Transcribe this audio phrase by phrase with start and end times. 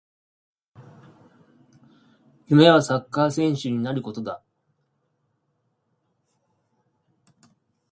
[2.47, 4.41] 夢はサッカー選手になることだ